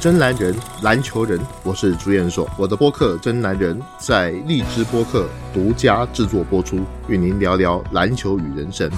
[0.00, 2.48] 真男人，篮球人，我是朱彦硕。
[2.56, 6.78] 我的播客《真男人》在荔枝播客独家制作播出，
[7.08, 8.88] 与您聊聊篮球与人生。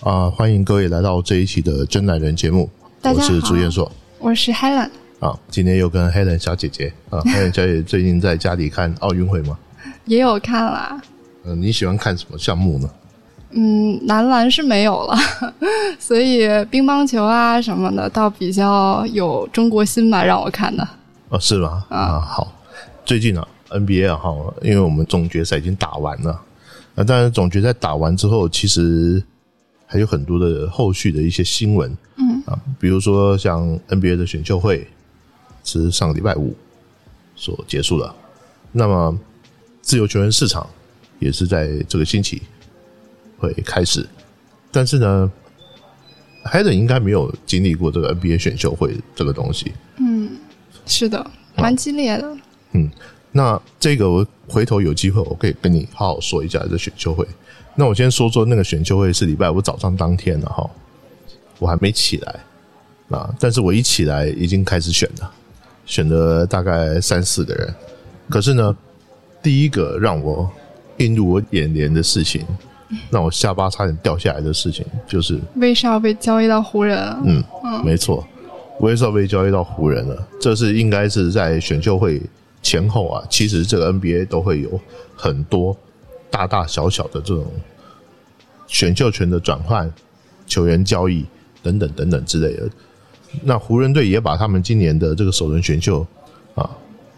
[0.00, 2.68] 啊，欢迎各位来到这一期的《真男人》节目，
[3.04, 3.90] 我是朱彦硕。
[4.18, 9.56] 我是 Helen，啊，今天又跟 Helen 小姐姐啊，Helen 小姐姐最近在家里看奥运会吗？
[10.06, 11.00] 也有看啦。
[11.44, 12.90] 嗯、你喜欢看什么项目呢？
[13.52, 15.16] 嗯，男篮是没有了，
[15.98, 20.86] 所以乒乓球啊什么的倒比较有中国心吧，让我看的。
[21.30, 21.84] 哦，是吗？
[21.88, 22.52] 啊，好。
[23.04, 26.40] 最近啊，NBA 啊，哈，因为我们总决赛已经打完了，
[26.94, 29.20] 啊，当然总决赛打完之后，其实
[29.84, 34.86] 还有很多的后续的一些新闻，嗯啊，比如说像 NBA 的选秀会
[35.64, 36.54] 是上个礼拜五
[37.34, 38.14] 所结束了，
[38.70, 39.18] 那么
[39.82, 40.64] 自由球员市场
[41.18, 42.42] 也是在这个星期
[43.40, 44.06] 会开始，
[44.70, 45.32] 但是呢
[46.44, 50.30] h a d e n 应该没有经历过这个 NBA 选秀会这个东西，嗯，
[50.86, 52.36] 是的，蛮激烈的。
[52.72, 52.88] 嗯，
[53.32, 57.26] 那这个我回头有机会，我可以跟你好好说一下这选秀会。
[57.74, 60.68] 那我先说说那个选秀会是礼拜五早上当天的哈，
[61.58, 62.40] 我还没起来
[63.08, 65.32] 啊，但是我一起来已经开始选了，
[65.86, 67.74] 选了大概三四个人。
[68.28, 68.76] 可是呢，
[69.42, 70.50] 第一个让我
[70.98, 72.46] 映入我眼帘的事情，
[73.10, 77.22] 让我下巴差点掉下来的事情，就是威少被交易到湖人了。
[77.24, 77.44] 嗯，
[77.84, 78.26] 没错，
[78.80, 82.20] 威少被交易到湖人了，这是应该是在选秀会
[82.62, 83.24] 前后啊。
[83.30, 84.80] 其实这个 NBA 都会有
[85.14, 85.76] 很多
[86.30, 87.46] 大大小小的这种
[88.66, 89.92] 选秀权的转换、
[90.46, 91.24] 球员交易
[91.62, 92.68] 等等等等之类的。
[93.42, 96.04] 那湖人队也把他们今年的这个首轮选秀
[96.56, 96.68] 啊，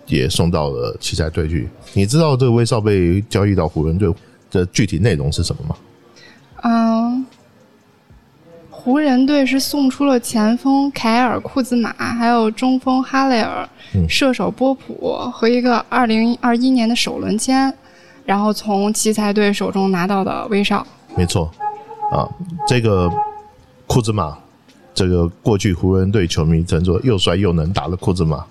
[0.06, 1.68] 也送到了奇才队去。
[1.94, 4.12] 你知道这个威少被交易到湖人队
[4.52, 5.76] 的具体内容是什么吗？
[6.62, 7.26] 嗯，
[8.70, 17.72] 湖人队是送出了前锋凯尔库兹马，还有中锋哈雷尔、嗯射手波普和一个二零二一年的首轮签，
[18.24, 20.86] 然后从奇才队手中拿到的威少。
[21.16, 21.50] 没错，
[22.12, 22.28] 啊，
[22.66, 23.10] 这个
[23.86, 24.38] 库兹马，
[24.94, 28.44] 这个过去湖人队球迷称作又帅又能打的库兹马，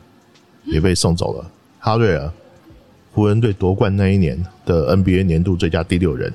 [0.66, 1.50] 也被送走了。
[1.78, 2.30] 哈瑞尔，
[3.14, 4.36] 湖人队夺冠那一年
[4.66, 6.32] 的 NBA 年度最佳第六人，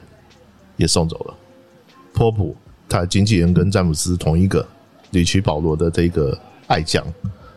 [0.77, 1.35] 也送走了。
[2.13, 2.55] 托普，
[2.87, 4.65] 他的经纪人跟詹姆斯同一个，
[5.11, 7.05] 里奇保罗的这个爱将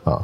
[0.02, 0.20] 啊，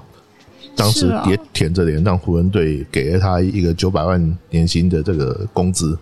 [0.74, 5.96] 当时也舔着脸让湖人队给了他一个九百万年薪的这个工资，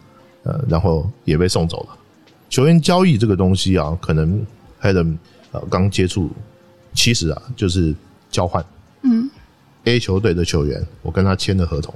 [0.44, 1.98] 呃，然后也被送走了。
[2.48, 4.44] 球员交易这个东西啊，可能
[4.80, 5.18] Helen
[5.52, 6.30] 呃刚接触，
[6.94, 7.94] 其实啊就是
[8.30, 8.64] 交换。
[9.02, 9.28] 嗯
[9.84, 11.94] ，A 球队的球员，我跟他签了合同，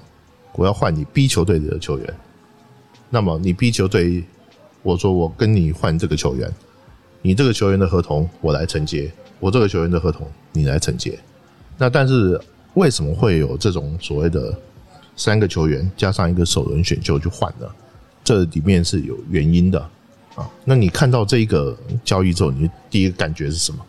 [0.52, 2.14] 我要换你 B 球队的球员。
[3.08, 4.24] 那么你 B 球队，
[4.82, 6.50] 我说我跟你换这个球员，
[7.22, 11.18] 你这个球员的合同我来承接，我这个球员的合同你来承接。
[11.76, 12.40] 那但是
[12.74, 14.56] 为什么会有这种所谓的
[15.16, 17.66] 三个球员加上一个首轮选秀去换呢？
[18.22, 19.80] 这里面是有原因的
[20.36, 20.48] 啊。
[20.64, 23.84] 那你看到这一个交易之后，你第一个感觉是什么？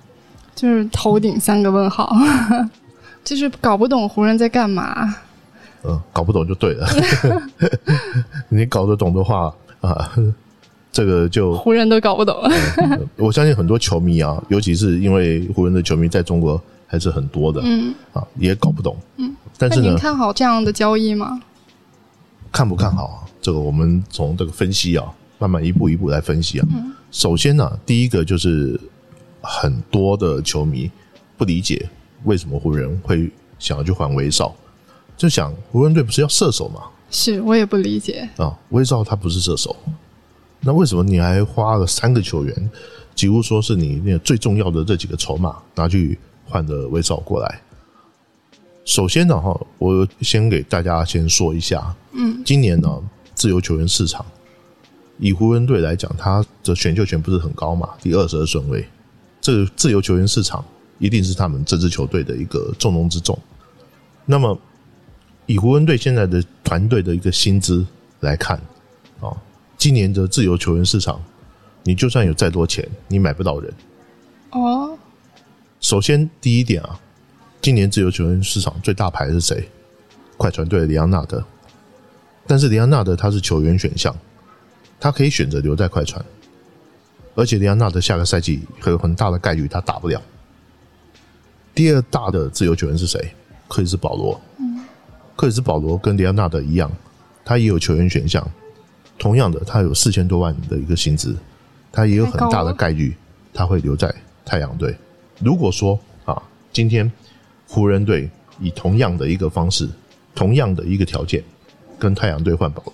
[0.55, 2.11] 就是头顶三个问号，
[3.23, 5.15] 就是搞不懂湖人在干嘛。
[5.83, 6.87] 嗯，搞不懂就对了。
[8.49, 10.11] 你搞得懂的话啊，
[10.91, 12.35] 这个就湖人都搞不懂。
[13.17, 18.97] 我相信很多球迷啊，尤其是因为湖人的球迷在中国还是很多的，嗯，啊，也搞不懂。
[19.17, 21.41] 嗯，但是呢，您看好这样的交易吗？
[22.51, 23.17] 看不看好啊？
[23.41, 25.05] 这个我们从这个分析啊，
[25.39, 26.67] 慢慢一步一步来分析啊。
[27.09, 28.79] 首先呢、第一个就是
[29.41, 30.91] 很多的球迷
[31.37, 31.89] 不理解
[32.25, 34.53] 为什么湖人会想要去换威少，
[35.21, 36.81] 就想湖人队不是要射手吗？
[37.11, 38.27] 是我也不理解。
[38.37, 39.75] 啊，威少他不是射手，
[40.61, 42.71] 那为什么你还花了三个球员，
[43.13, 46.17] 几乎说是你那个最重要的这几个筹码拿去
[46.47, 47.61] 换的威少过来？
[48.83, 52.89] 首先呢，哈，我先给大家先说一下，嗯，今年呢，
[53.35, 54.25] 自由球员市场
[55.19, 58.83] 以湖人队来讲，他的选秀权不是很高嘛，第二十二顺位，
[59.39, 60.65] 这个自由球员市场
[60.97, 63.37] 一定是他们这支球队的一个重中之重。
[64.25, 64.57] 那么，
[65.45, 67.85] 以湖人队现在的团队的一个薪资
[68.21, 68.57] 来看，
[69.19, 69.35] 啊，
[69.77, 71.21] 今年的自由球员市场，
[71.83, 73.73] 你就算有再多钱，你买不到人。
[74.51, 74.97] 哦，
[75.79, 76.99] 首先第一点啊，
[77.61, 79.69] 今年自由球员市场最大牌是谁？
[80.37, 81.43] 快船队的里昂纳德。
[82.47, 84.15] 但是里昂纳德他是球员选项，
[84.99, 86.23] 他可以选择留在快船，
[87.35, 90.21] 而且里昂纳德下个赛季还有很大的概率他打不了。
[91.73, 93.33] 第二大的自由球员是谁？
[93.67, 94.39] 克里斯保罗。
[95.41, 96.91] 克里斯保罗跟里昂纳德一样，
[97.43, 98.47] 他也有球员选项，
[99.17, 101.35] 同样的，他有四千多万的一个薪资，
[101.91, 103.15] 他也有很大的概率
[103.51, 104.13] 他会留在
[104.45, 104.95] 太阳队。
[105.39, 106.39] 如果说啊，
[106.71, 107.11] 今天
[107.67, 108.29] 湖人队
[108.59, 109.89] 以同样的一个方式、
[110.35, 111.43] 同样的一个条件
[111.97, 112.93] 跟太阳队换保罗，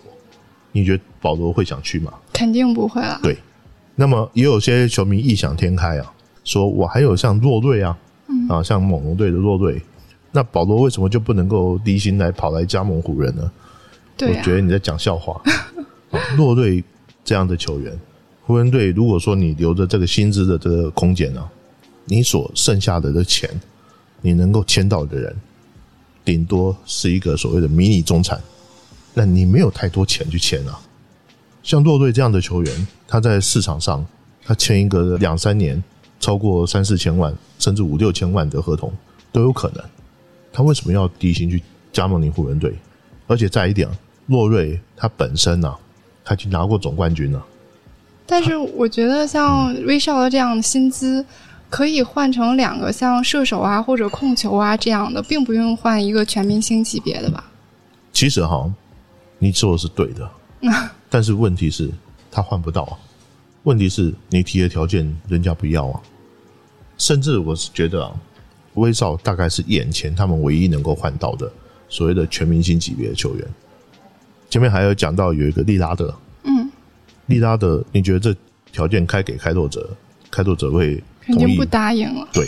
[0.71, 2.13] 你觉得保罗会想去吗？
[2.31, 3.19] 肯定不会啊。
[3.21, 3.37] 对，
[3.95, 6.13] 那么也有些球迷异想天开啊，
[6.45, 7.97] 说我还有像弱队啊，
[8.47, 9.81] 啊，像猛龙队的弱队，
[10.31, 13.51] 那保罗为什么就不能够低薪来跑来加盟湖人呢？
[14.15, 15.41] 对、我觉得你在讲笑话。
[16.37, 16.83] 洛瑞
[17.23, 17.97] 这样的球员，
[18.43, 21.43] 湖人队如果说你留着这个薪资的这个空间呢，
[22.05, 23.49] 你所剩下的的钱，
[24.21, 25.35] 你能够签到的人，
[26.23, 28.41] 顶多是一个所谓的迷你中产，
[29.13, 30.79] 那你没有太多钱去签啊。
[31.61, 34.05] 像洛瑞这样的球员，他在市场上，
[34.45, 35.83] 他签一个两三年，
[36.19, 38.91] 超过三四千万，甚至五六千万的合同
[39.31, 39.83] 都有可能。
[40.57, 41.61] 他为什么要低薪去
[41.93, 42.73] 加盟你湖人队？
[43.27, 43.87] 而且再一点，
[44.25, 45.71] 洛瑞他本身呢、
[46.25, 47.45] 他已经拿过总冠军了。
[48.25, 51.23] 但是我觉得像威少的这样的薪资，
[51.69, 57.51] 可以换成两个像射手啊或者控球啊这样的，并不用换一个全明星级别的吧？
[58.11, 58.67] 其实哈，
[59.37, 60.27] 你做的是对的，
[61.07, 61.87] 但是问题是，
[62.31, 62.97] 他换不到啊。
[63.61, 66.01] 问题是你提的条件人家不要啊。
[66.97, 68.11] 甚至我是觉得啊，
[68.77, 71.51] 威少大概是眼前他们唯一能够换到的
[71.89, 73.47] 所谓的全明星级别的球员。
[74.49, 76.71] 前面还有讲到有一个利拉德，嗯，
[77.25, 78.35] 利拉德，你觉得这
[78.71, 79.89] 条件开给开拓者，
[80.31, 80.95] 开拓者会
[81.25, 82.27] 同意肯定不答应了。
[82.31, 82.47] 对，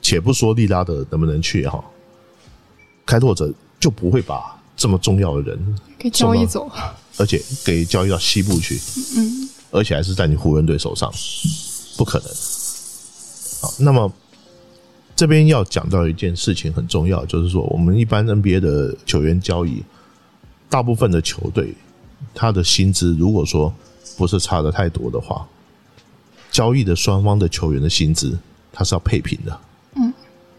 [0.00, 1.84] 且不说利拉德能不能去哈，
[3.04, 6.70] 开拓者就不会把这么重要的人，给交易走，
[7.16, 8.78] 而且给交易到西部去，
[9.16, 11.12] 嗯，而且还是在你湖人队手上，
[11.96, 12.28] 不可能。
[13.60, 14.12] 好，那么
[15.18, 19.82] 这边要讲到一件事情很重要，就是说我们一般 NBA 的球员交易，
[20.68, 21.74] 大部分的球队
[22.32, 23.74] 他的薪资如果说
[24.16, 25.44] 不是差的太多的话，
[26.52, 28.38] 交易的双方的球员的薪资
[28.72, 29.60] 它是要配平的。
[29.96, 30.12] 嗯，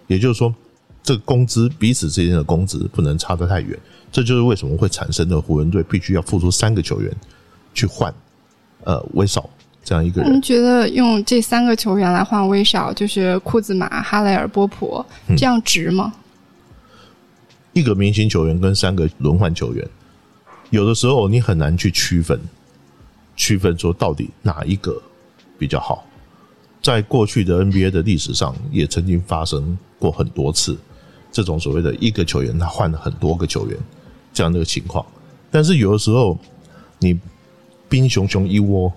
[0.07, 0.53] 也就是说，
[1.01, 3.79] 这个工资彼此之间的工资不能差得太远。
[4.11, 7.15] 这就是为什么会产生的湖人队必须要付出三个球员
[7.73, 8.13] 去换
[8.83, 9.50] 呃威少
[9.83, 10.33] 这样一个人。
[10.33, 15.03] 您觉得用这三个球员来换威少，就是库兹马、哈雷尔、波普，
[15.37, 16.13] 这样值吗？
[17.73, 19.87] 一个明星球员跟三个轮换球员，
[20.69, 22.39] 有的时候你很难去区分，
[23.35, 25.01] 区分说到底哪一个
[25.57, 26.05] 比较好。
[26.81, 30.77] 在过去的 NBA 的历史上，也曾经发生过很多次
[31.31, 33.77] 这种所谓的一个球员他换了很多个球员
[34.33, 35.05] 这样的一个情况。
[35.51, 36.37] 但是有的时候，
[36.99, 37.19] 你
[37.87, 38.91] 兵熊熊一窝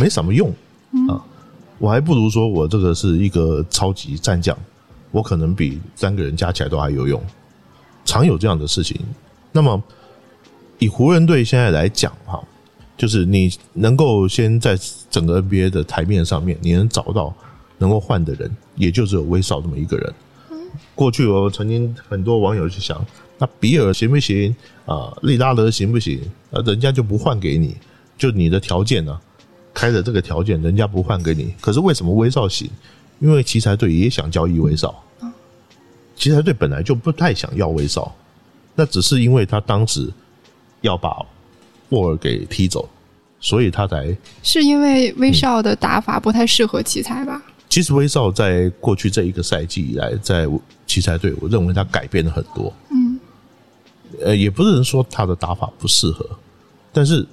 [0.00, 0.48] 没什么用
[1.08, 1.20] 啊，
[1.78, 4.56] 我还不如说我这个是一个超级战将，
[5.10, 7.22] 我可能比三个人加起来都还有用。
[8.04, 8.98] 常有这样的事情。
[9.52, 9.82] 那么
[10.78, 12.42] 以湖人队现在来讲，哈，
[12.96, 14.78] 就是你能够先在
[15.10, 17.34] 整个 NBA 的台面上面，你能找到
[17.76, 20.14] 能够换的人，也就只有威少这么一个人。
[20.94, 23.04] 过去我曾经很多网友去想，
[23.38, 24.54] 那比尔行不行
[24.86, 25.12] 啊？
[25.22, 26.20] 利拉德行不行？
[26.50, 27.76] 啊，人家就不换给你，
[28.16, 29.20] 就你的条件呢、
[29.78, 31.54] 开的这个条件，人家不换给你。
[31.60, 32.68] 可是为什么威少行？
[33.20, 35.04] 因为奇才队也想交易威少，
[36.16, 38.12] 奇才队本来就不太想要威少，
[38.74, 40.12] 那只是因为他当时
[40.80, 41.24] 要把
[41.90, 42.88] 沃尔给踢走，
[43.38, 44.16] 所以他才。
[44.42, 47.40] 是因为威少的打法不太适合奇才吧？
[47.68, 50.48] 其实威少在过去这一个赛季以来，在
[50.88, 52.72] 奇才队，我认为他改变了很多。
[52.90, 53.20] 嗯，
[54.24, 56.28] 呃，也不是人说他的打法不适合，
[56.92, 57.24] 但是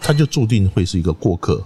[0.00, 1.62] 他就注定会是一个过客。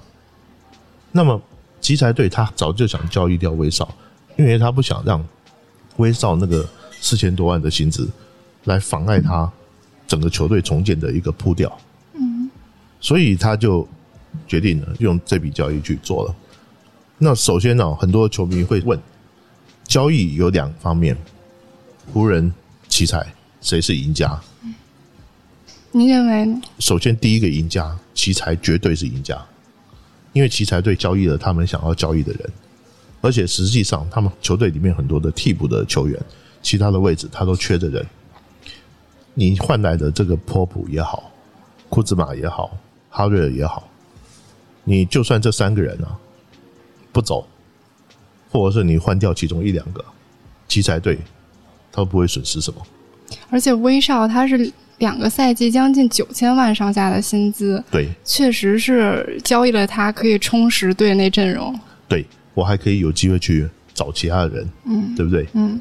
[1.17, 1.41] 那么
[1.81, 3.95] 奇才队他早就想交易掉威少，
[4.37, 5.25] 因为他不想让
[5.99, 6.69] 威少那个
[7.01, 8.11] 四千多万的薪资
[8.65, 9.49] 来妨碍他
[10.09, 11.79] 整个球队重建的一个铺调。
[12.15, 12.51] 嗯，
[13.01, 13.87] 所以他就
[14.49, 16.35] 决定了用这笔交易去做了。
[17.17, 18.99] 那首先呢，很多球迷会问，
[19.85, 21.17] 交易有两方面，
[22.13, 22.53] 湖人、
[22.89, 23.25] 奇才
[23.61, 24.37] 谁是赢家？
[25.93, 26.61] 你认为呢？
[26.81, 29.41] 首先，第一个赢家，奇才绝对是赢家，
[30.35, 32.53] 因为奇才队交易了他们想要交易的人，
[33.23, 36.21] 而且实际上他们球队里面很多的替补的球员，
[36.61, 38.05] 其他的位置他都缺着人。
[39.33, 41.31] 你换来的这个波普也好，
[41.89, 42.77] 库兹马也好，
[43.11, 43.89] 哈瑞尔也好，
[44.85, 46.19] 你就算这三个人啊
[47.13, 47.47] 不走，
[48.51, 50.05] 或者是你换掉其中一两个，
[50.69, 51.17] 奇才队
[51.91, 52.81] 他都不会损失什么。
[53.51, 61.79] 而且威少他是两个赛季将近九千万上下的薪资，对确实是交易了他可以充实队内阵容。
[62.09, 62.25] 对，
[62.55, 65.47] 我还可以有机会去找其他的人，嗯对不对？
[65.55, 65.81] 嗯，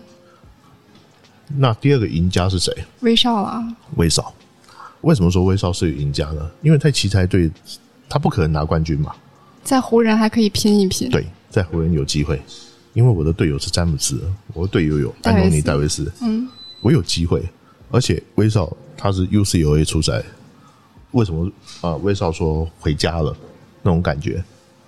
[1.57, 2.73] 那第二个赢家是谁？
[3.01, 3.63] 威少啊，
[3.97, 4.33] 威少。
[5.01, 6.49] 为什么说威少是赢家呢？
[6.61, 7.51] 因为在奇才队，
[8.09, 9.13] 他不可能拿冠军嘛，
[9.63, 11.09] 在湖人还可以拼一拼。
[11.09, 12.41] 对，在湖人有机会，
[12.93, 16.47] 因为我的队友是詹姆斯，我的队友有安东尼戴维斯，嗯，
[16.81, 17.43] 我有机会。
[17.91, 20.23] 而且威少他是 UCLA 出赛，
[21.11, 21.95] 为什么啊？
[21.97, 23.35] 威少说回家了
[23.81, 24.43] 那种感觉，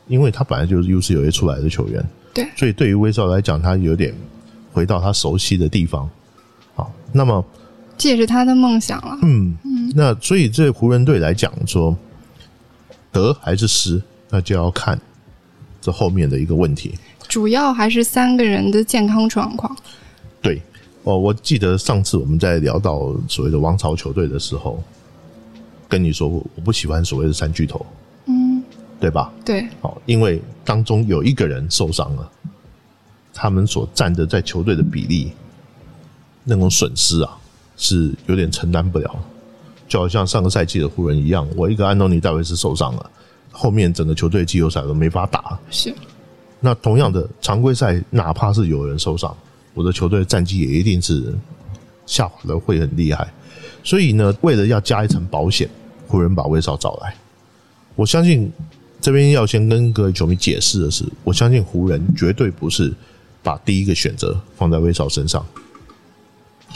[0.07, 4.13] 因为他本来就是 UCLA 出来的球员，对，所以对于威少来讲，他有点
[4.71, 6.09] 回到他熟悉的地方。
[6.75, 7.43] 好，那么
[7.97, 9.17] 这也是他的梦想了。
[9.23, 9.57] 嗯，
[9.95, 11.97] 那所以这湖人队来讲说
[13.11, 14.99] 得还是失，那就要看
[15.79, 16.93] 这后面的一个问题。
[17.27, 19.75] 主要还是三个人的健康状况。
[20.41, 20.61] 对，
[21.05, 24.83] 哦，我记得上次我们在聊到所谓的王朝球队的时候，
[25.87, 27.85] 跟你说我不喜欢所谓的三巨头，
[28.25, 28.61] 嗯，
[28.99, 29.31] 对吧？
[29.45, 32.31] 对，哦，因为当中有一个人受伤了，
[33.33, 35.31] 他们所占的在球队的比例，
[36.43, 37.37] 那种损失啊，
[37.77, 39.15] 是有点承担不了。
[39.87, 43.11] 就好像上个赛季的湖人一样，我一个安东尼戴维斯受伤了，
[43.51, 45.59] 后面整个球队季后赛都没法打。
[45.69, 45.93] 是
[46.59, 49.37] 那同样的常规赛，哪怕是有人受伤，
[49.75, 51.31] 我的球队的战绩也一定是
[52.07, 53.31] 下滑的会很厉害。
[53.83, 55.69] 所以呢，为了要加一层保险，
[56.07, 57.15] 湖人把威少找来。
[57.95, 58.51] 我相信
[58.99, 62.91] 这边要先跟各位球迷解释的是，我相信湖人绝对不是
[63.43, 65.45] 把第一个选择放在威少身上，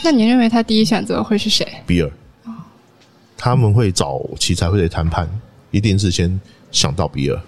[0.04, 1.68] 那你认为他第一选择会是谁？
[1.88, 2.12] 比尔。
[3.42, 5.26] 他们会找奇才会的谈判，
[5.72, 6.40] 一定是先
[6.72, 7.42] 想到比尔，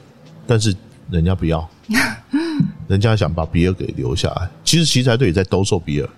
[0.47, 0.73] 但是
[1.09, 1.69] 人家不要，
[2.91, 4.49] 人家想把比尔给留下来。
[4.65, 6.09] 其实奇才队也在兜售比尔，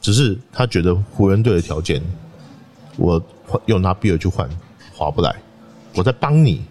[0.00, 2.02] 只是他觉得湖人队的条件，
[2.96, 3.22] 我
[3.66, 4.50] 用拿比尔去换，
[4.92, 5.32] 划不来。
[5.94, 6.62] 我在帮你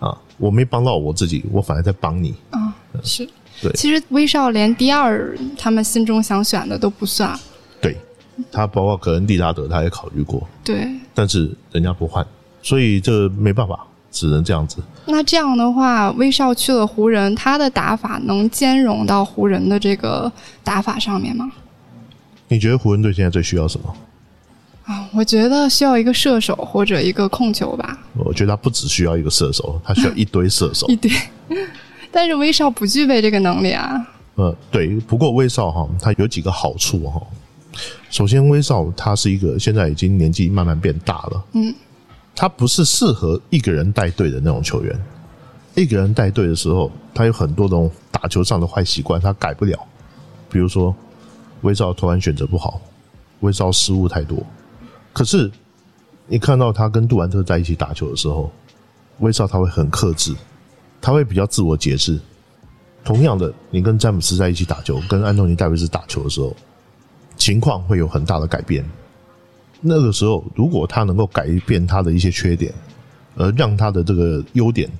[0.00, 2.34] 啊，我没帮到我自己，我反而在帮你。
[2.50, 3.24] 啊、是。
[3.62, 7.38] 对其实威少连第二他们心中想选的都不算。
[7.80, 7.96] 对
[8.50, 12.26] 他，包括可能利拉德他也考虑过，对，但是人家不换，
[12.60, 14.78] 所以这没办法，只能这样子。
[15.06, 20.30] 那这样的话，威少去了湖人，他的打法能兼容到湖人的这个
[20.62, 21.50] 打法上面吗？
[22.48, 23.94] 你觉得湖人队现在最需要什么？
[24.84, 30.96] 啊，我觉得需要一个射手或者一个控球吧，我觉得他不只需要一个射手，他需要一堆射手 一。
[30.96, 31.10] 堆。
[32.12, 34.06] 但是威少不具备这个能力啊。
[34.36, 37.20] 呃，对，不过威少哈，他有几个好处哈。
[38.10, 41.74] 首先，威少他是一个现在已经年纪慢慢变大了，嗯，
[42.34, 44.98] 他不是适合一个人带队的那种球员。
[45.74, 49.78] 一个人带队的时候，他有很多种打球上的坏习惯，他改不了。
[50.48, 50.94] 比如说，
[51.62, 52.80] 威少投篮选择不好，
[53.40, 54.40] 威少失误太多。
[55.12, 55.50] 可是，
[56.26, 58.52] 你看到他跟杜兰特在一起打球的时候，
[59.18, 60.34] 威少他会很克制，
[61.00, 62.20] 他会比较自我节制。
[63.04, 66.54] 同样的，你跟詹姆斯在一起打球，跟安东尼戴维斯打球的时候，
[67.36, 68.84] 情况会有很大的改变。
[69.86, 72.72] 那个时候，如果他能够改变他的一些缺点，
[73.36, 74.90] 而让他的这个优点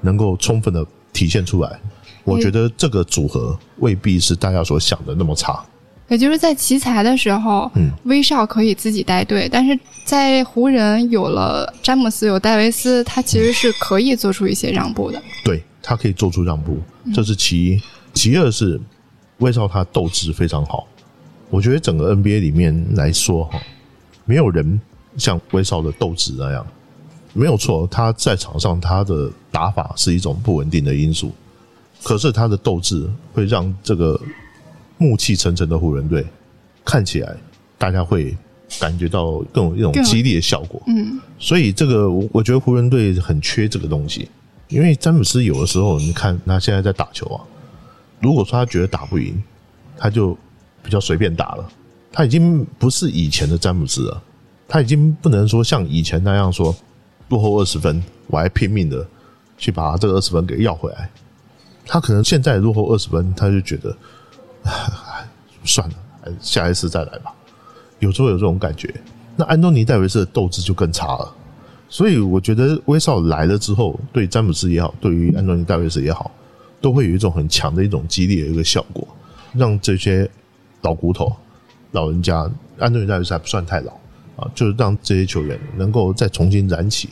[0.00, 1.78] 能够充分的体现出来，
[2.24, 5.62] 我觉得这个组合未必是大家所想的那么差。
[6.08, 15.20] 也就是在奇才的时候，嗯，威少可以自己带队，但是在湖人有了詹姆斯有戴维斯，他其实是可以做出一些让步的。
[15.44, 16.78] 对他可以做出让步，
[17.14, 17.80] 这是其一。
[18.12, 18.80] 其二是
[19.38, 20.86] 威少他斗志非常好，
[21.50, 23.58] 我觉得整个 NBA 里面来说哈，
[24.24, 24.80] 没有人
[25.16, 26.66] 像威少的斗志那样。
[27.36, 31.32] 没有错，他在场上他的打法是一种不稳定的因素，
[32.02, 34.20] 可是他的斗志会让这个
[34.98, 36.24] 暮气沉沉的湖人队
[36.84, 37.34] 看起来，
[37.76, 38.36] 大家会
[38.78, 40.80] 感觉到更有一种激励的效果。
[40.86, 44.28] 嗯，所以这个我我觉得湖人队很缺这个东西，
[44.68, 47.42] 因为詹姆斯有的时候你看他现在在打球啊，
[48.20, 49.42] 如果说他觉得打不赢，
[49.96, 50.38] 他就
[50.84, 51.68] 比较随便打了，
[52.16, 54.22] 他已经不是以前的詹姆斯了，
[54.68, 56.72] 他已经不能说像以前那样说
[57.28, 59.04] 落后二十分，我还拼命的
[59.58, 61.10] 去把这个二十分给要回来，
[61.84, 63.96] 他可能现在落后二十分，他就觉得，
[65.64, 65.94] 算了，
[66.40, 67.34] 下一次再来吧。
[67.98, 68.94] 有时候有这种感觉。
[69.34, 71.34] 那安东尼戴维斯的斗志就更差了，
[71.88, 76.30] 所以我觉得威少来了之后，对詹姆斯也好，对于安东尼戴维斯也好，
[76.80, 79.04] 都会有一种很强的一种激励的一个效果，
[79.52, 80.30] 让这些
[80.82, 81.34] 老骨头、
[81.94, 83.92] 老人家，安东尼戴维斯还不算太老
[84.36, 87.08] 啊，就是让这些球员能够再重新燃起、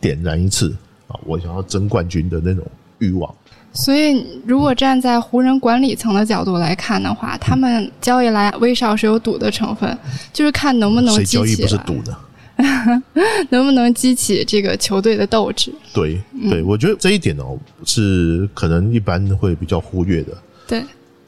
[0.00, 0.74] 点燃一次
[1.06, 2.66] 啊，我想要争冠军的那种
[2.98, 3.32] 欲望。
[3.74, 9.98] 所以如果站在湖人管理层的角度来看的话，他们交易来威少是有赌的成分，
[10.32, 12.16] 就是看能不能谁激起交易不是赌的？
[13.50, 15.74] 能不能激起这个球队的斗志。
[15.92, 20.32] 对对，我觉得这一点哦是可能一般会比较忽略的。
[20.66, 20.82] 对，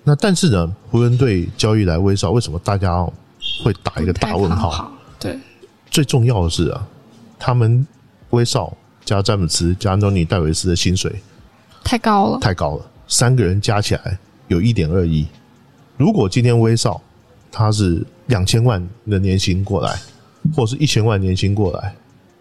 [0.09, 3.05] 那但是呢，湖人队交易来威少，为什么大家
[3.65, 4.89] 会打一个大问号？
[5.19, 5.37] 对，
[5.91, 6.87] 最重要的是啊，
[7.41, 7.85] 他们
[8.31, 8.73] 威少
[9.05, 11.13] 加詹姆斯加安东尼戴维斯的薪水
[11.83, 15.27] 太高了，太高了，三个人加起来有一点二亿。
[15.97, 17.03] 如果今天威少
[17.51, 19.99] 他是两千万的年薪过来，
[20.55, 21.93] 或者是一千万年薪过来，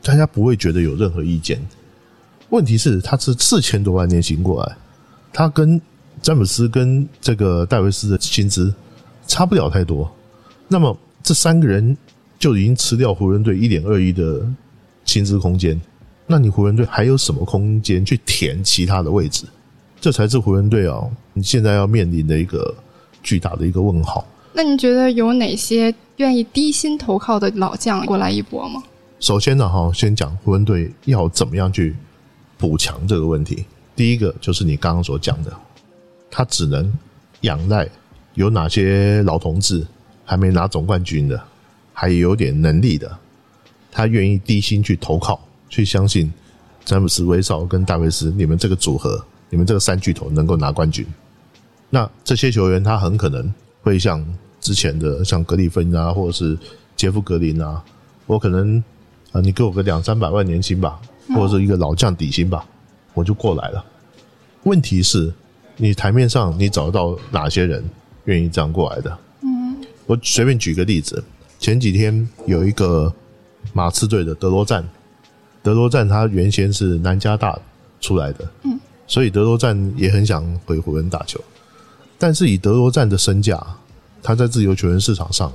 [0.03, 1.60] 大家不会觉得有任何意见。
[2.50, 4.77] 问题是他是四千多万年薪过来，
[5.34, 5.81] 他跟
[6.25, 8.74] 詹姆斯跟这个戴维斯的薪资
[9.27, 10.12] 差不了太多。
[10.67, 11.96] 那么这三个人
[12.39, 14.44] 就已经吃掉湖人队一点二亿的
[15.03, 15.79] 薪资空间，
[16.25, 19.46] 那你湖人队还有什么空间去填其他的位置？
[20.01, 21.00] 这才是湖人队啊，
[21.34, 22.74] 你现在要面临的一个
[23.22, 24.27] 巨大的一个问号。
[24.51, 28.82] 那你觉得有哪些愿意低薪投靠的老将过来一搏吗？
[29.20, 31.96] 首先呢，哈，先讲湖人队要怎么样去
[32.58, 33.63] 补强这个问题。
[33.96, 35.53] 第一个就是你刚刚所讲的，
[36.38, 36.92] 他只能
[37.42, 37.89] 仰赖
[38.34, 39.88] 有哪些老同志
[40.25, 41.42] 还没拿总冠军的，
[41.94, 43.18] 还有点能力的，
[43.89, 45.39] 他愿意低薪去投靠，
[45.70, 46.30] 去相信
[46.84, 51.08] 詹姆斯、威少跟戴维斯，你们这个组合，你们这个三巨头能够拿冠军。
[51.89, 54.22] 那这些球员他很可能会像
[54.60, 56.58] 之前的像格里芬啊，或者是
[56.98, 57.82] 杰夫格林啊，
[58.25, 58.84] 我可能
[59.32, 61.00] 啊，你给我个两三百万年薪吧，
[61.34, 62.68] 或者是一个老将底薪吧，
[63.13, 63.86] 我就过来了。
[64.63, 65.34] 问题是，
[65.77, 67.84] 你台面上你找到哪些人
[68.25, 69.17] 愿意这样过来的？
[69.41, 71.24] 嗯，我随便举个例子，
[71.60, 73.13] 前几天有一个
[73.74, 74.84] 马刺队的德罗赞，
[75.62, 77.60] 德罗赞他原先是南加大
[78.00, 81.39] 出来的，嗯，所以德罗赞也很想回湖人打球，
[82.17, 83.62] 但是以德罗赞的身价，
[84.24, 85.51] 他在自由球员市场上，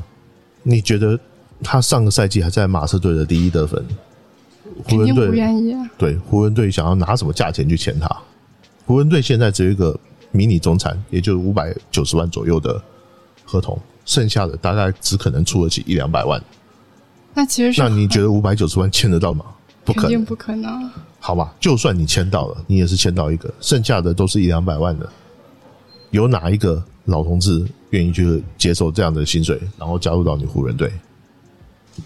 [0.62, 1.18] 你觉得
[1.62, 3.84] 他上个赛季还在马刺队的第一得分，
[4.84, 5.90] 湖人队不队愿意啊。
[5.96, 8.08] 对湖人队想要拿什么价钱去签他？
[8.86, 9.98] 湖人队现在只有一个
[10.32, 12.80] 迷你中产，也就是五百九十万左右的
[13.44, 16.42] 合同，剩下的大概只可能出得起一两百万。
[17.34, 19.44] 那其实是那你觉得五百九十万签得到吗？
[19.84, 20.90] 不可能，肯定不可能。
[21.18, 21.54] 好吧？
[21.60, 25.08] 就算你签到了，你也是签到一个，剩下的都是一两百万的。
[26.10, 30.90] 有哪一个老同志愿意去接受这样的薪水，然后加入到你湖人队？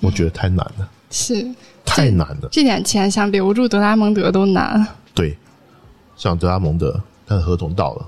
[0.01, 1.47] 我觉得太难了，是
[1.85, 2.49] 太难了。
[2.51, 4.87] 这点钱想留住德拉蒙德都难。
[5.15, 5.39] 对，
[6.17, 8.07] 像德拉蒙德，他的合同到了，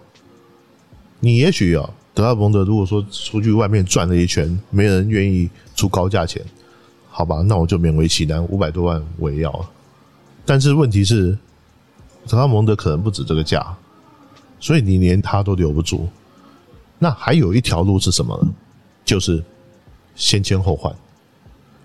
[1.27, 6.41] 你也许啊，德拉蒙德如果说出去外面转了一圈，没人愿意出高价钱，
[7.11, 9.69] 好吧，那我就勉为其难，五百多万我也要了。
[10.45, 11.37] 但是问题是，
[12.29, 13.77] 德拉蒙德可能不止这个价，
[14.61, 16.09] 所以你连他都留不住。
[16.97, 18.49] 那还有一条路是什么呢？
[19.05, 19.43] 就是
[20.15, 20.95] 先签后换。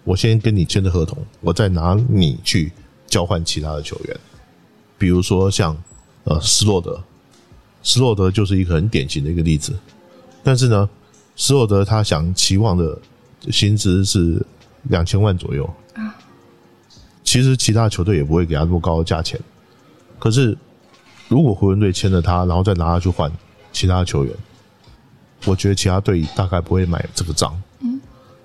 [0.03, 2.71] 我先跟你签的合同，我再拿你去
[3.07, 4.19] 交换其他的球员。
[4.99, 5.75] 比如说像
[6.25, 7.03] 呃斯洛德，
[7.83, 9.73] 斯洛德就是一个很典型的一个例子。
[10.43, 10.89] 但是呢，
[11.35, 12.97] 斯洛德他想期望的
[13.51, 14.43] 薪资是
[14.83, 15.63] 两千万左右
[15.93, 16.15] 啊。
[17.23, 19.39] 其实其他球队也不会给他那么高的价钱。
[20.19, 20.57] 可是
[21.27, 23.31] 如果湖人队签了他，然后再拿他去换
[23.71, 24.33] 其他球员，
[25.45, 27.59] 我觉得其他队大概不会买这个账。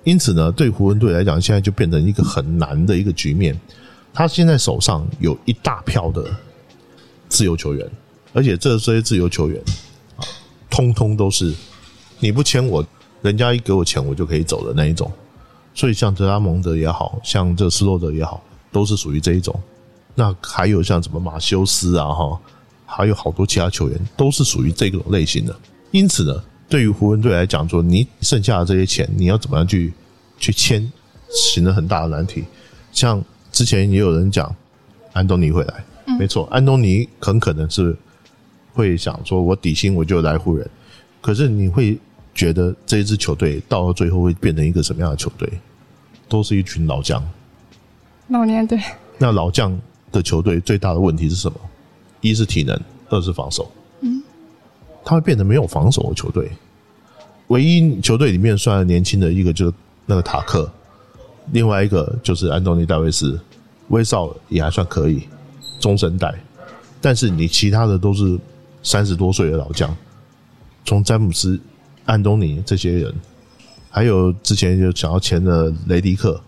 [0.04, 3.58] 因此呢，对湖人队来讲，现在就变成一个很难的一个局面。
[4.14, 6.24] 他现在手上有一大票的
[7.28, 7.90] 自由球员，
[8.36, 9.58] 而且这些自由球员
[10.16, 10.20] 啊，
[10.68, 11.54] 通通都是
[12.18, 12.86] 你不签我，
[13.22, 15.10] 人家一给我钱我就可以走的那一种。
[15.74, 19.58] 所以像德拉蒙德也好像这斯洛德也好，都是属于这一种。
[20.14, 22.38] 那还有像什么马修斯啊，哈，
[22.84, 25.56] 还有好多其他球员都是属于这种类型的。
[25.90, 29.94] 因此呢，对于湖人队来讲，说你剩下的这些钱，你要怎么样去
[30.38, 30.92] 去签，
[31.30, 32.44] 形成很大的难题。
[32.92, 34.54] 像之前也有人讲
[35.14, 35.84] 安东尼会来，
[36.18, 37.96] 没错，安东尼很可能是
[38.76, 40.68] 会想说，我底薪我就来湖人。
[41.22, 41.98] 可是你会
[42.34, 45.50] 觉得这一支球队到了最后会变成一个什么样的球队？
[46.28, 47.26] 都是一群老将。
[48.28, 48.78] 老年队
[49.16, 49.76] 那老将
[50.12, 51.58] 的球队最大的问题是什么？
[52.20, 53.70] 一是体能，二是防守。
[54.00, 54.22] 嗯，
[55.04, 56.50] 他会变成没有防守的球队。
[57.46, 60.70] 唯一球队里面算年轻的一个就是那个塔克，
[61.52, 63.40] 另外一个就是安东尼戴维斯，
[63.88, 65.22] 威少也还算可以，
[65.80, 66.34] 中生代。
[67.00, 68.36] 但是你其他的都是
[68.86, 69.94] 三十多岁的老将，
[70.84, 71.60] 从詹姆斯、
[72.04, 73.12] 安东尼这些人，
[73.90, 76.40] 还有之前就想要签的雷迪克，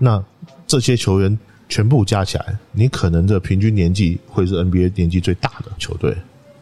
[0.00, 0.22] 那
[0.66, 6.16] 这些球员全部加起来，你可能的平均年纪会是 NBA 年纪最大的球队，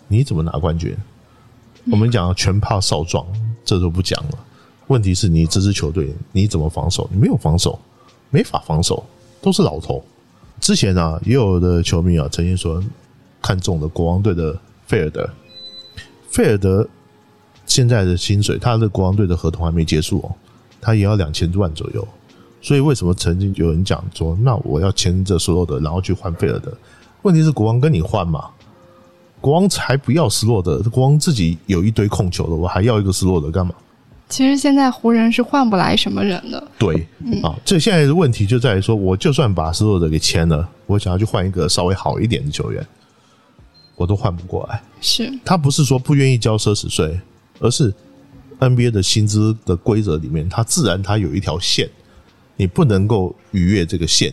[0.06, 0.94] 你怎么拿冠军？
[1.90, 3.26] 我们讲全怕少壮，
[3.64, 4.38] 这都不讲了。
[4.88, 7.08] 问题是你这支球队你怎么防守？
[7.10, 7.80] 你没有防守，
[8.28, 9.02] 没法防守，
[9.40, 10.04] 都是老头。
[10.60, 12.84] 之前啊，也有的球迷啊曾经说
[13.40, 14.54] 看中了国王队的
[14.90, 15.30] 费尔德，
[16.30, 16.88] 费尔德
[17.64, 20.34] 现在的薪水，他的国王队的合同还没结束哦，
[20.80, 22.06] 他也要两千万左右。
[22.60, 26.76] 所以为什么曾经有人讲说，那我要签这所有的，然后去换费尔德？
[27.22, 28.46] 问题是国王跟你换嘛？
[29.40, 33.72] 国王才不要斯洛德，国王自己有一堆控球的，我还要一个斯洛德干嘛？
[34.28, 36.68] 其实现在湖人是换不来什么人的。
[36.76, 37.06] 对，
[37.44, 42.84] 啊，这现在的问题就在于说，我就算把斯洛德给签了，我想要去换一个稍微好一点的球员，
[44.00, 44.82] 我都换不过来。
[45.02, 47.20] 是他不是说不愿意交奢侈税，
[47.58, 47.92] 而是
[48.58, 51.86] NBA 的薪资的规则里面，它自然它有一条线，
[52.56, 54.32] 你不能够逾越这个线。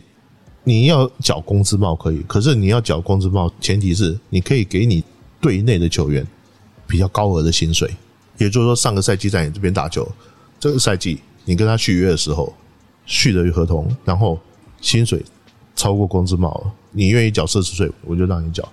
[0.63, 5.03] 你要缴工资帽可以，可是你要缴工资帽，前提是你可以给你
[5.41, 6.25] 队内的球员
[6.87, 7.93] 比较高额的薪水。
[8.37, 10.09] 也就是说，上个赛季在你这边打球，
[10.61, 12.53] 这个赛季你跟他续约的时候
[13.05, 14.39] 续的合同，然后
[14.79, 15.21] 薪水
[15.75, 18.67] 超过工资帽了，你愿意缴奢侈税，我就让你缴。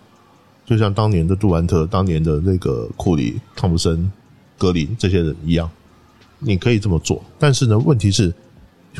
[0.64, 4.10] 就像当年的杜兰特、当年的那个库里、汤普森、
[4.58, 5.70] 格林这些人一样，
[6.38, 7.22] 你可以这么做。
[7.38, 8.32] 但是呢，问题是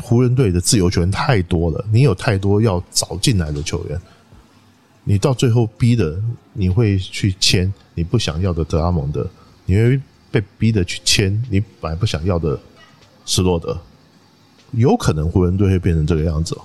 [0.01, 3.99] 湖人队的自由球员太多了，你有太多要找进来的球员，
[5.03, 6.21] 你到最后逼的
[6.53, 9.27] 你会去签你不想要的德拉蒙德，
[9.65, 10.01] 你会。
[10.31, 12.59] 被逼的去签你本来不想要的
[13.25, 13.79] 斯洛德，
[14.71, 16.57] 有可能湖人队会变成这个样子。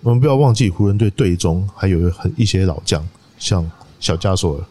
[0.00, 3.06] 我们不要忘记，湖人队队中还有很一些老将，
[3.38, 3.64] 像
[4.02, 4.64] 小加索尔。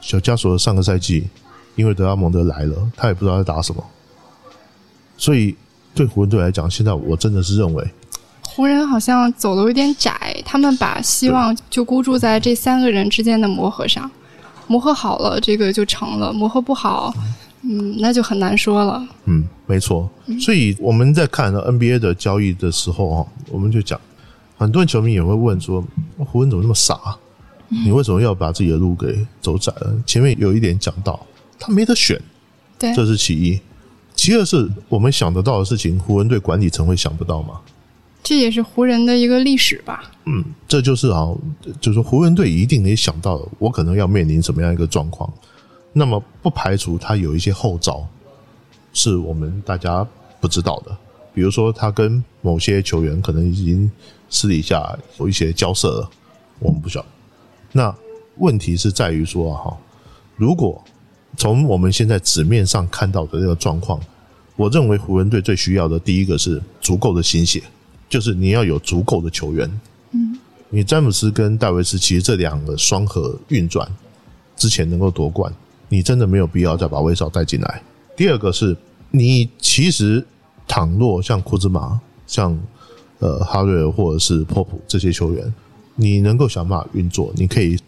[0.00, 1.26] 小加索尔上个赛季
[1.76, 3.82] 因为德拉蒙德来了，他也不知道在打什么。
[5.16, 5.56] 所以
[5.94, 7.88] 对湖人队来讲，现在我真的是认为，
[8.42, 14.10] 湖人好像走的有点窄，他们把希望就孤注在这三个人之间的磨合上，
[14.66, 17.14] 磨合好了，这个就成了；磨合不好。
[17.62, 19.02] 嗯，那就很难说了。
[19.24, 20.06] 嗯，没错。
[20.38, 23.98] 所以我们在看 NBA 的交易的时候啊，我们就讲，
[24.58, 25.82] 很多球迷也会问说
[26.30, 27.16] ：“湖人怎么那么傻？
[27.84, 31.26] 你为什么要把自己的路给走窄了？”前面有一点讲到，
[31.58, 32.20] 他没得选，
[32.78, 33.60] 对，这是其一。
[34.14, 37.60] 其二是我们想得到的事情，湖人队管理层会想不到吗？
[38.22, 40.10] 这也是湖人的一个历史吧。
[40.24, 41.28] 嗯，这就是啊，
[41.80, 45.30] 就是湖人队一定也想到，我可能要面临什么样一个状况。
[45.92, 48.06] 那么不排除他有一些后招，
[48.92, 50.06] 是我们大家
[50.40, 50.96] 不知道的。
[51.34, 53.90] 比如说，他跟某些球员可能已经
[54.30, 56.10] 私底下有一些交涉了，
[56.60, 57.06] 我们不晓得。
[57.76, 57.92] 那
[58.36, 59.76] 问题是在于说哈，
[60.36, 60.80] 如果
[61.36, 64.00] 从我们现在纸面上看到的这个状况，
[64.54, 67.60] 我认为湖人队最需要的第一个是足够的心血，
[68.08, 69.68] 就是你要有足够的球员。
[70.12, 70.38] 嗯，
[70.70, 73.90] 你詹姆斯跟戴维斯其实这两个双核运转
[74.54, 75.52] 之前能够夺冠。
[75.88, 77.82] 你真的没有必要再把威少带进来。
[78.16, 78.76] 第二个是，
[79.10, 80.24] 你其实
[80.66, 82.56] 倘若像库兹马、像
[83.18, 85.54] 呃哈瑞尔或者是波普这些球员，
[85.94, 87.78] 你能够想办法运作，你可以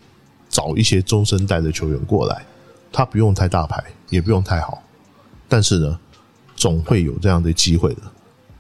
[0.48, 2.44] 找一些中生代的球员过来，
[2.92, 4.82] 他不用太大牌，也不用太好，
[5.48, 5.98] 但是呢，
[6.54, 8.02] 总会有这样的机会的。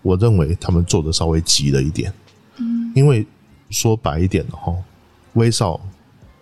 [0.02, 2.12] 我认为他们做的稍微急了一点，
[2.58, 3.26] 嗯，因为
[3.70, 4.74] 说白一点的哈，
[5.34, 5.80] 威少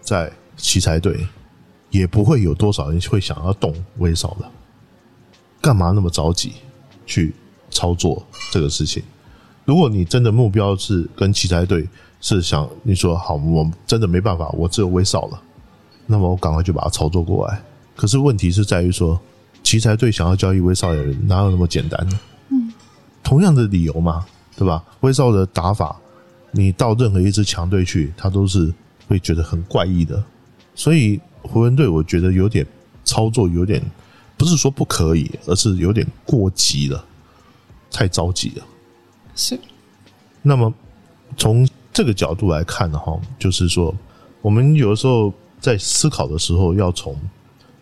[0.01, 1.27] 在奇才队。
[1.91, 4.51] 也不会有多少人会想要动威少的，
[5.61, 6.55] 干嘛那么着急
[7.07, 7.33] 去
[7.71, 9.01] 操作这个事情？
[9.65, 11.89] 如果你真的目标是跟奇才队
[12.25, 15.39] 是想你说好，我真的没办法，我只有威少了，
[16.07, 17.63] 那么我赶快就把它操作过来。
[17.95, 19.21] 可是问题是在于说，
[19.63, 22.19] 奇才队想要交易威少的人哪有那么简单呢？
[22.49, 22.73] 嗯，
[23.23, 24.25] 同样的理由嘛，
[24.57, 24.83] 对吧？
[25.01, 25.95] 威少的打法，
[26.53, 28.73] 你到任何一支强队去，他都是
[29.07, 30.25] 会觉得很怪异的，
[30.75, 31.21] 所以。
[31.47, 32.67] 湖人队我觉得有点
[33.05, 33.79] 操作，有点
[34.35, 37.05] 不是说不可以，而是有点过急了，
[37.91, 38.65] 太着急了。
[39.37, 39.61] 是。
[40.41, 40.73] 那么
[41.37, 43.95] 从这个角度来看的话，就是说，
[44.43, 47.17] 我们有的时候在思考的时候，要从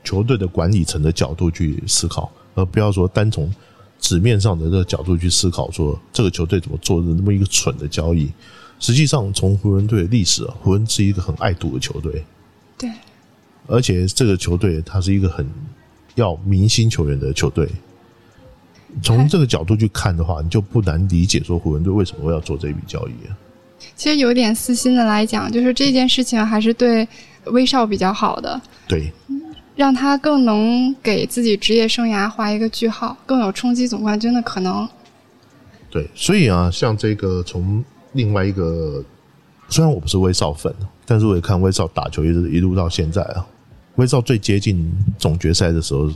[0.04, 3.52] 球队的管理层的角度去思考，而不要说单从
[3.98, 8.30] 纸面上的这个角度去思考，说这个球队怎么做的那么一个蠢的交易。
[8.78, 12.22] 实际上，从湖人队的历史，湖人是一个很爱赌的球队。
[12.76, 12.90] 对。
[13.66, 15.48] 而且这个球队它是一个很
[16.16, 17.66] 要明星球员的球队，
[19.02, 23.38] 从这个角度去看的话，你就不难理解说湖人队为什么会要做这笔交易啊。
[23.96, 27.06] 其实有点私心的来讲，就是这件事情还是对
[27.46, 29.12] 威少比较好的，对，
[29.76, 34.88] 让他更能给自己职业生涯画一个句号，更有冲击总冠军的可能。
[35.90, 39.04] 对，所以啊，像这个从另外一个，
[39.68, 40.74] 虽然我不是威少粉，
[41.04, 43.46] 但是我也看威少打球一直一路到现在啊。
[43.96, 46.10] 威少最接近总决赛的时候，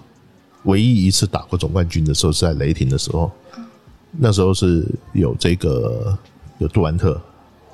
[0.64, 3.30] 唯一一次打过总冠军的时候是在雷霆的时候，
[4.12, 6.16] 那时候是有这个
[6.56, 7.20] 有杜兰特，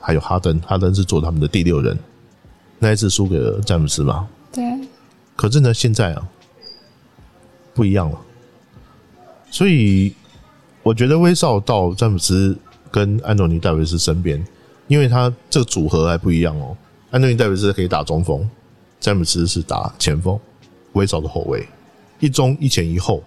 [0.02, 1.96] 还有哈登，哈登是做他们的第六人，
[2.78, 4.28] 那一次输给了詹姆斯嘛。
[4.52, 4.64] 对。
[5.36, 6.28] 可是呢，现在啊
[7.72, 8.20] 不一样了，
[9.50, 10.14] 所以
[10.82, 12.54] 我觉得威少到詹姆斯
[12.90, 14.44] 跟安东尼戴维斯身边，
[14.88, 16.76] 因为他这个组合还不一样哦。
[17.10, 18.48] 安东尼戴维斯可以打中锋。
[19.00, 20.38] 詹姆斯是打前锋，
[20.92, 21.66] 威少的后卫，
[22.20, 23.20] 一中一前一后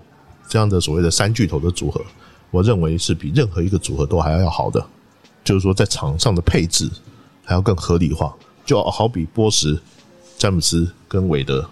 [0.48, 2.02] 这样的所谓的三巨头的组合，
[2.50, 4.86] 我认为是比任何一个组合都还要好的。
[5.46, 6.90] 就是说，在场上的配置
[7.44, 9.80] 还要更合理化，就好比波什、
[10.40, 11.70] 詹姆斯跟韦德，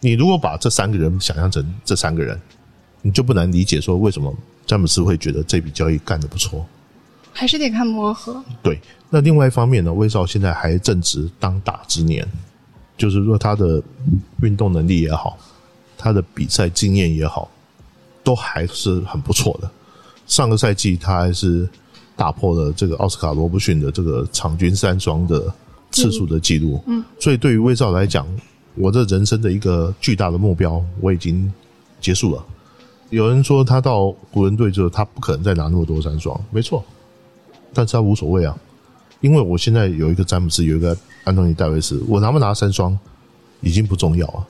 [0.00, 2.38] 你如果把这三个人想象成这三个人，
[3.00, 4.32] 你就不难理解说为什么
[4.66, 6.64] 詹姆斯会觉得这笔交易干得不错。
[7.32, 8.44] 还是得看磨合。
[8.62, 12.28] 对，那另外一方面呢，威少现在还正值当打之年，
[12.98, 13.82] 就是说他的
[14.42, 15.38] 运动能力也好，
[15.96, 17.50] 他的比赛经验也好，
[18.22, 19.70] 都还是很不错的。
[20.26, 21.66] 上个赛季他还是。
[22.16, 25.52] 打破了这个奥斯卡罗伯逊的这个场均三双的
[25.90, 28.26] 次数的记录，嗯，所以对于威少来讲，
[28.76, 31.52] 我这人生的一个巨大的目标我已经
[32.00, 32.44] 结束了。
[33.10, 36.84] 有人说他到湖人队之后，他不可能再拿那么多三双，没错，
[37.72, 38.56] 但是他无所谓啊，
[39.20, 42.96] 因为我现在有一个詹姆斯，有一个安东尼戴维斯，我拿不拿三双
[43.60, 44.46] 已经不重要啊，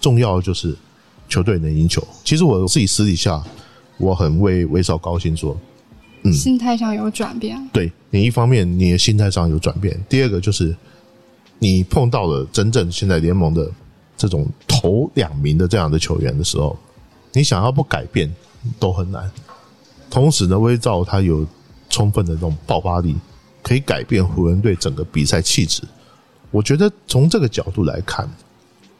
[0.00, 0.74] 重要的就是
[1.28, 2.02] 球队能赢球。
[2.24, 3.42] 其实我自己私底下
[3.98, 5.54] 我很为威少高兴，说。
[6.30, 10.76] 心态上有转变，对你一方面你的心态上有转变，第二个就是
[11.58, 13.68] 你碰到了真正现在联盟的
[14.16, 16.76] 这种头两名的这样的球员的时候，
[17.32, 18.30] 你想要不改变
[18.78, 19.28] 都很难。
[20.10, 21.46] 同时呢，威少他有
[21.88, 23.16] 充分的这种爆发力，
[23.62, 25.82] 可以改变湖人队整个比赛气质。
[26.50, 28.30] 我觉得从这个角度来看，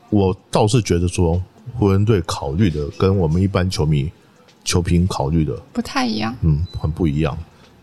[0.09, 1.41] 我倒是觉得说
[1.75, 4.11] 湖人队考虑的跟我们一般球迷。
[4.65, 7.37] 球评考虑的不太一样，嗯，很不一样，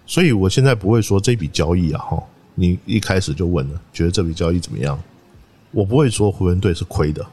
[0.05, 2.23] 所以我现在不会说这笔交易啊，哈，
[2.55, 4.97] 你一开始就问了，觉得这笔交易怎么样？
[5.71, 7.25] 我不会说湖人队是亏的，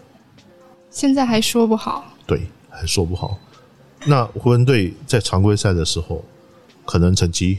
[0.90, 3.38] 现在还说不好，对，还说不好。
[4.04, 6.24] 那湖人队在常规赛的时候，
[6.84, 7.58] 可能成绩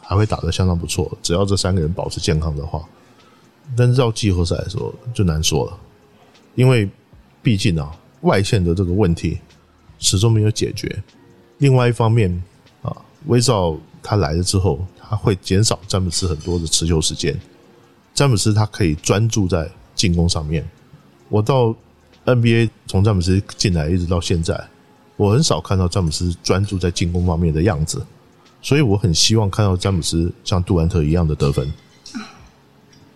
[0.00, 2.84] 还会打得相当不错，只要这三个人保持健康的话，
[3.76, 5.78] 但是到季后赛的时候就难说了，
[6.54, 6.88] 因为
[7.42, 9.38] 毕竟啊，外线的这个问题。
[10.02, 11.02] 始终没有解决。
[11.58, 12.42] 另外一方面
[12.82, 12.94] 啊，
[13.26, 17.40] 威少他来了之后，他会减少詹姆斯很多的持球时间。
[18.12, 20.68] 詹姆斯他可以专注在进攻上面。
[21.28, 21.74] 我到
[22.26, 24.68] NBA 从詹姆斯进来一直到现在，
[25.16, 28.04] 我很少看到詹姆斯专注在进攻方面的样子。
[28.60, 31.72] 所以我很希望看到詹姆斯像杜兰特一样的得分。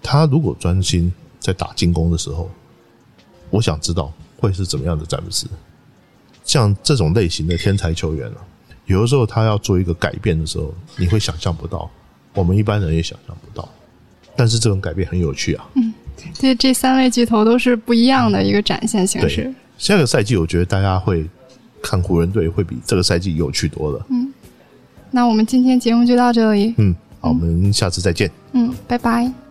[0.03, 2.49] 他如果专心在打进攻的时候，
[3.51, 5.47] 我想知道会是怎么样的詹姆斯。
[6.47, 8.39] 像这种类型的天才球员啊，
[8.87, 11.91] 有的时候他要做一个改变的时候，你会想象不到，
[12.33, 13.69] 我们一般人也想象不到。
[14.37, 15.67] 但是这种改变很有趣啊。
[15.75, 15.93] 嗯，
[16.35, 19.53] 这这三位巨头都是不一样的一个展现形式。
[19.77, 21.27] 下个赛季我觉得大家会
[21.83, 24.07] 看湖人队会比这个赛季有趣多了。
[24.11, 24.33] 嗯，
[25.11, 26.75] 那我们今天节目就到这里。
[26.79, 28.31] 嗯，好，我们下次再见。
[28.53, 29.46] 嗯，拜拜。